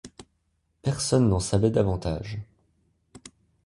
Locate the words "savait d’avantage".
1.39-2.39